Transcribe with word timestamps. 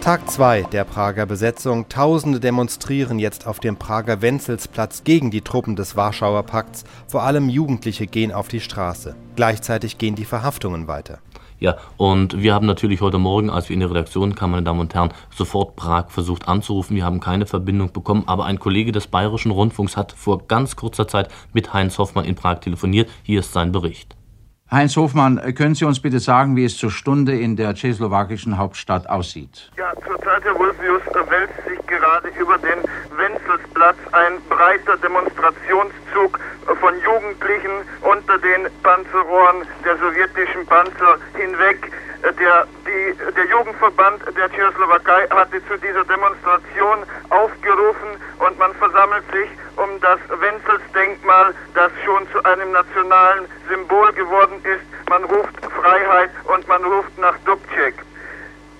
Tag 0.00 0.30
2 0.30 0.62
der 0.62 0.84
Prager 0.84 1.26
Besetzung. 1.26 1.90
Tausende 1.90 2.40
demonstrieren 2.40 3.18
jetzt 3.18 3.46
auf 3.46 3.60
dem 3.60 3.76
Prager 3.76 4.22
Wenzelsplatz 4.22 5.04
gegen 5.04 5.30
die 5.30 5.42
Truppen 5.42 5.76
des 5.76 5.94
Warschauer 5.94 6.42
Pakts. 6.44 6.84
Vor 7.06 7.22
allem 7.22 7.50
Jugendliche 7.50 8.06
gehen 8.06 8.32
auf 8.32 8.48
die 8.48 8.60
Straße. 8.60 9.14
Gleichzeitig 9.36 9.98
gehen 9.98 10.14
die 10.14 10.24
Verhaftungen 10.24 10.88
weiter. 10.88 11.18
Ja, 11.58 11.76
und 11.98 12.40
wir 12.40 12.54
haben 12.54 12.64
natürlich 12.64 13.02
heute 13.02 13.18
Morgen, 13.18 13.50
als 13.50 13.68
wir 13.68 13.74
in 13.74 13.80
die 13.80 13.86
Redaktion 13.86 14.34
kamen, 14.34 14.52
meine 14.52 14.64
Damen 14.64 14.80
und 14.80 14.94
Herren, 14.94 15.12
sofort 15.36 15.76
Prag 15.76 16.08
versucht 16.08 16.48
anzurufen. 16.48 16.96
Wir 16.96 17.04
haben 17.04 17.20
keine 17.20 17.44
Verbindung 17.44 17.92
bekommen, 17.92 18.24
aber 18.26 18.46
ein 18.46 18.58
Kollege 18.58 18.92
des 18.92 19.06
Bayerischen 19.06 19.50
Rundfunks 19.50 19.98
hat 19.98 20.12
vor 20.12 20.46
ganz 20.48 20.76
kurzer 20.76 21.08
Zeit 21.08 21.28
mit 21.52 21.74
Heinz 21.74 21.98
Hoffmann 21.98 22.24
in 22.24 22.36
Prag 22.36 22.60
telefoniert. 22.60 23.10
Hier 23.22 23.40
ist 23.40 23.52
sein 23.52 23.70
Bericht. 23.70 24.16
Heinz 24.72 24.96
Hofmann, 24.96 25.40
können 25.56 25.74
Sie 25.74 25.84
uns 25.84 25.98
bitte 25.98 26.20
sagen, 26.20 26.54
wie 26.54 26.64
es 26.64 26.76
zur 26.76 26.92
Stunde 26.92 27.36
in 27.36 27.56
der 27.56 27.74
tschechoslowakischen 27.74 28.56
Hauptstadt 28.56 29.10
aussieht? 29.10 29.68
Ja, 29.76 29.92
zurzeit, 30.06 30.44
Herr 30.44 30.56
Wolfius, 30.56 31.02
wälzt 31.28 31.58
sich 31.66 31.84
gerade 31.88 32.28
über 32.38 32.56
den 32.56 32.78
Wenzelsplatz 33.18 33.96
ein 34.12 34.40
breiter 34.48 34.96
Demonstrationszug 34.98 36.38
von 36.78 36.94
Jugendlichen 37.02 37.82
unter 38.02 38.38
den 38.38 38.70
Panzerrohren 38.84 39.66
der 39.84 39.98
sowjetischen 39.98 40.64
Panzer 40.66 41.18
hinweg. 41.34 41.90
Der, 42.22 42.66
die, 42.86 43.16
der 43.34 43.46
Jugendverband 43.50 44.22
der 44.36 44.48
Tschechoslowakei 44.52 45.26
hatte 45.30 45.66
zu 45.66 45.78
dieser 45.78 46.04
Demonstration 46.04 46.98
aufgerufen 48.00 48.20
und 48.38 48.58
man 48.58 48.74
versammelt 48.74 49.24
sich 49.32 49.50
um 49.76 50.00
das 50.00 50.18
Wenzelsdenkmal, 50.28 51.54
das 51.74 51.90
schon 52.04 52.26
zu 52.30 52.42
einem 52.44 52.72
nationalen 52.72 53.46
Symbol 53.68 54.12
geworden 54.12 54.60
ist. 54.64 54.84
Man 55.08 55.24
ruft 55.24 55.54
Freiheit 55.80 56.30
und 56.44 56.66
man 56.68 56.84
ruft 56.84 57.16
nach 57.18 57.36
Dubček. 57.44 57.94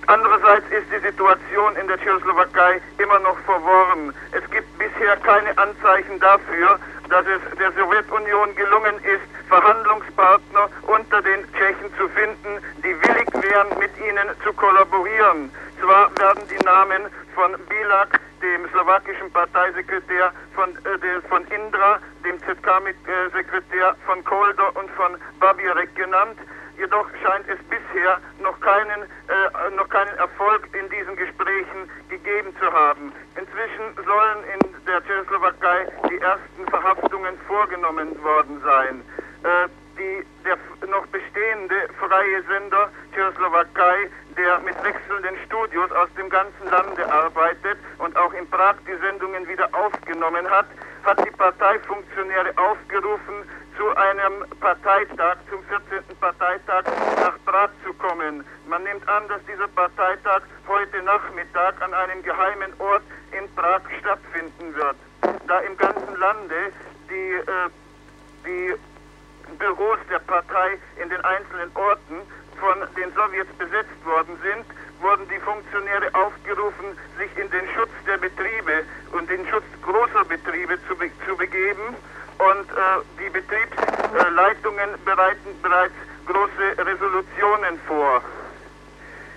Andererseits 0.07 0.65
ist 0.71 0.87
die 0.91 0.99
Situation 0.99 1.75
in 1.75 1.87
der 1.87 1.97
Tschechoslowakei 1.97 2.81
immer 2.97 3.19
noch 3.19 3.37
verworren. 3.45 4.13
Es 4.31 4.49
gibt 4.51 4.67
bisher 4.77 5.15
keine 5.17 5.57
Anzeichen 5.57 6.19
dafür, 6.19 6.79
dass 7.09 7.25
es 7.27 7.57
der 7.57 7.71
Sowjetunion 7.73 8.55
gelungen 8.55 8.95
ist, 9.03 9.23
Verhandlungspartner 9.47 10.69
unter 10.87 11.21
den 11.21 11.45
Tschechen 11.53 11.93
zu 11.97 12.09
finden, 12.09 12.63
die 12.83 12.95
willig 13.01 13.27
wären, 13.33 13.67
mit 13.79 13.91
ihnen 13.99 14.27
zu 14.43 14.51
kollaborieren. 14.53 15.51
Zwar 15.79 16.09
werden 16.17 16.43
die 16.49 16.65
Namen 16.65 17.03
von 17.35 17.51
Bilak, 17.67 18.19
dem 18.41 18.67
slowakischen 18.69 19.31
Parteisekretär, 19.31 20.31
von, 20.55 20.69
äh, 20.85 21.21
von 21.29 21.45
Indra, 21.47 21.99
dem 22.23 22.39
ZK-Sekretär, 22.39 23.95
von 24.05 24.23
Kolder 24.23 24.75
und 24.75 24.89
von 24.91 25.17
Babirek 25.39 25.95
genannt. 25.95 26.37
Jedoch 26.77 27.07
scheint 27.23 27.47
es 27.47 27.59
bisher 27.69 28.19
noch 28.41 28.59
keinen, 28.59 29.03
äh, 29.03 29.75
noch 29.75 29.87
keinen 29.89 30.17
Erfolg 30.17 30.67
in 30.73 30.89
diesen 30.89 31.15
Gesprächen 31.15 31.89
gegeben 32.09 32.55
zu 32.59 32.71
haben. 32.71 33.13
Inzwischen 33.35 33.93
sollen 34.03 34.43
in 34.53 34.85
der 34.85 35.03
Tschechoslowakei 35.05 35.87
die 36.09 36.17
ersten 36.17 36.65
Verhaftungen 36.69 37.37
vorgenommen 37.47 38.21
worden 38.23 38.61
sein. 38.63 39.03
Äh, 39.43 39.69
die, 39.97 40.25
der 40.43 40.57
noch 40.87 41.05
bestehende 41.07 41.75
freie 41.99 42.41
Sender 42.43 42.89
Tschechoslowakei, 43.13 44.09
der 44.41 44.59
mit 44.59 44.75
wechselnden 44.83 45.35
Studios 45.45 45.91
aus 45.91 46.09
dem 46.17 46.27
ganzen 46.29 46.65
Lande 46.71 47.05
arbeitet 47.11 47.77
und 47.99 48.17
auch 48.17 48.33
in 48.33 48.49
Prag 48.49 48.75
die 48.87 48.97
Sendungen 48.97 49.47
wieder 49.47 49.69
aufgenommen 49.71 50.49
hat, 50.49 50.65
hat 51.03 51.23
die 51.23 51.31
Parteifunktionäre 51.31 52.51
aufgerufen, 52.57 53.35
zu 53.77 53.95
einem 53.95 54.45
Parteitag, 54.59 55.37
zum 55.49 55.63
14. 55.65 56.17
Parteitag 56.19 56.83
nach 57.17 57.37
Prag 57.45 57.69
zu 57.85 57.93
kommen. 57.93 58.43
Man 58.67 58.83
nimmt 58.83 59.07
an, 59.07 59.27
dass 59.27 59.41
dieser 59.45 59.67
Parteitag 59.67 60.41
heute 60.67 61.03
Nachmittag 61.03 61.79
an 61.81 61.93
einem 61.93 62.23
geheimen 62.23 62.73
Ort 62.79 63.03
in 63.31 63.47
Prag 63.55 63.81
stattfinden 63.99 64.75
wird. 64.75 64.95
Da 65.47 65.59
im 65.59 65.77
ganzen 65.77 66.15
Lande 66.19 66.73
die, 67.09 67.33
äh, 67.33 67.69
die 68.45 68.73
Büros 69.57 69.99
der 70.09 70.19
Partei 70.19 70.79
in 71.01 71.09
den 71.09 71.21
einzelnen 71.21 71.71
Orten 71.75 72.21
von 72.61 72.77
den 72.95 73.11
Sowjets 73.13 73.51
besetzt 73.57 74.05
worden 74.05 74.37
sind, 74.45 74.65
wurden 75.01 75.27
die 75.27 75.39
Funktionäre 75.39 76.13
aufgerufen, 76.13 76.93
sich 77.17 77.31
in 77.35 77.49
den 77.49 77.67
Schutz 77.73 77.89
der 78.05 78.17
Betriebe 78.17 78.85
und 79.11 79.27
den 79.29 79.45
Schutz 79.49 79.65
großer 79.81 80.23
Betriebe 80.25 80.77
zu, 80.87 80.95
be 80.95 81.09
zu 81.25 81.35
begeben. 81.35 81.97
Und 82.37 82.69
äh, 82.69 83.01
die 83.17 83.29
Betriebsleitungen 83.29 84.89
bereiten 85.03 85.49
bereits 85.61 85.97
große 86.27 86.77
Resolutionen 86.77 87.79
vor. 87.87 88.21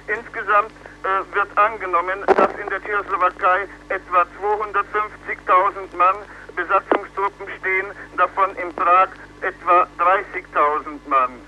Insgesamt 0.07 0.73
äh, 1.03 1.35
wird 1.35 1.49
angenommen, 1.57 2.21
dass 2.27 2.53
in 2.61 2.69
der 2.69 2.83
Tschechoslowakei 2.85 3.69
etwa 3.89 4.27
250.000 4.41 5.97
Mann 5.97 6.17
Besatzungstruppen 6.55 7.47
stehen, 7.59 7.87
davon 8.17 8.55
in 8.57 8.73
Prag 8.75 9.09
etwa 9.41 9.89
30.000 9.99 11.09
Mann. 11.09 11.41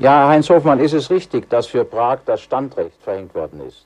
Ja, 0.00 0.28
Heinz 0.28 0.48
Hofmann, 0.48 0.80
ist 0.80 0.94
es 0.94 1.10
richtig, 1.10 1.50
dass 1.50 1.66
für 1.66 1.84
Prag 1.84 2.20
das 2.24 2.40
Standrecht 2.40 2.96
verhängt 3.02 3.34
worden 3.34 3.60
ist? 3.68 3.84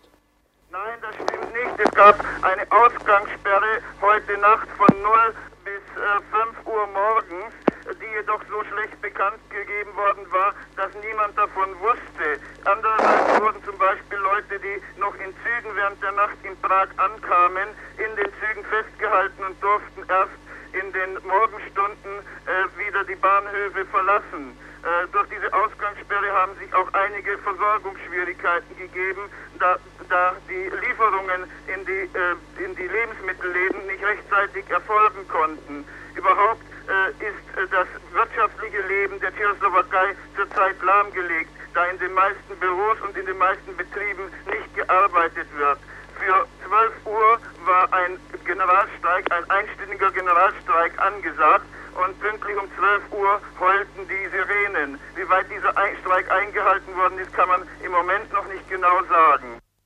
Nein, 0.70 0.94
das 1.02 1.12
stimmt 1.16 1.50
nicht. 1.52 1.74
Es 1.76 1.90
gab 1.90 2.14
eine 2.42 2.62
Ausgangssperre 2.70 3.82
heute 4.00 4.38
Nacht 4.38 4.68
von 4.78 4.86
0 5.02 5.34
bis 5.64 5.82
äh, 5.98 6.22
5 6.30 6.70
Uhr 6.70 6.86
morgens, 6.94 7.50
die 7.98 8.14
jedoch 8.14 8.38
so 8.46 8.62
schlecht 8.62 8.94
bekannt 9.02 9.42
gegeben 9.50 9.90
worden 9.96 10.22
war, 10.30 10.54
dass 10.76 10.94
niemand 11.02 11.36
davon 11.36 11.66
wusste. 11.82 12.38
Andererseits 12.62 13.42
wurden 13.42 13.64
zum 13.64 13.76
Beispiel 13.76 14.18
Leute, 14.18 14.62
die 14.62 14.78
noch 15.00 15.18
in 15.18 15.34
Zügen 15.42 15.74
während 15.74 16.00
der 16.00 16.12
Nacht 16.12 16.38
in 16.46 16.54
Prag 16.62 16.94
ankamen, 16.94 17.74
in 17.98 18.14
den 18.14 18.30
Zügen 18.38 18.62
festgehalten 18.70 19.42
und 19.50 19.58
durften 19.58 20.06
erst 20.06 20.38
in 20.78 20.92
den 20.94 21.18
Morgenstunden 21.26 22.22
äh, 22.46 22.70
wieder 22.78 23.02
die 23.02 23.18
Bahnhöfe 23.18 23.82
verlassen. 23.90 24.54
Äh, 24.84 25.08
durch 25.12 25.26
diese 25.30 25.50
Ausgangssperre 25.54 26.30
haben 26.32 26.52
sich 26.58 26.72
auch 26.74 26.92
einige 26.92 27.38
Versorgungsschwierigkeiten 27.38 28.76
gegeben, 28.76 29.30
da, 29.58 29.78
da 30.10 30.36
die 30.46 30.68
Lieferungen 30.84 31.48
in 31.72 31.86
die, 31.86 32.04
äh, 32.12 32.36
in 32.62 32.76
die 32.76 32.86
Lebensmittelläden 32.86 33.86
nicht 33.86 34.04
rechtzeitig 34.04 34.68
erfolgen 34.68 35.26
konnten. 35.28 35.86
Überhaupt 36.14 36.60
äh, 36.84 37.10
ist 37.24 37.46
äh, 37.56 37.66
das 37.70 37.88
wirtschaftliche 38.12 38.82
Leben 38.82 39.18
der 39.20 39.34
Tschechoslowakei 39.34 40.14
zurzeit 40.36 40.76
lahmgelegt, 40.82 41.50
da 41.72 41.86
in 41.86 41.98
den 41.98 42.12
meisten 42.12 42.54
Büros 42.60 43.00
und 43.08 43.16
in 43.16 43.24
den 43.24 43.38
meisten 43.38 43.74
Betrieben 43.78 44.28
nicht 44.52 44.74
gearbeitet 44.76 45.48
wird. 45.56 45.78
Für 46.20 46.46
12 46.68 46.92
Uhr 47.06 47.40
war 47.64 47.90
ein 47.90 48.20
Generalstreik, 48.44 49.32
ein 49.32 49.48
einstündiger 49.48 50.10
Generalstreik 50.10 50.92
angesagt 51.00 51.64
und 51.94 52.20
pünktlich 52.20 52.56
um 52.56 52.68
12 52.76 53.02
Uhr 53.12 53.40
heulten 53.60 54.08
die 54.08 54.28
Sirenen. 54.30 54.98
Wie 55.14 55.28
weit 55.28 55.46
dieser 55.50 55.72
Streik 56.00 56.30
eingehalten 56.30 56.96
worden 56.96 57.18
ist, 57.18 57.32
kann 57.32 57.48
man 57.48 57.62
im 57.82 57.92
Moment 57.92 58.32
noch 58.32 58.46
nicht 58.48 58.68
genau 58.68 59.02
sagen. 59.04 59.63